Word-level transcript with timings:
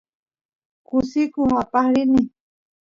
kusikus 0.87 1.51
aqaq 1.61 1.87
rini 1.93 2.21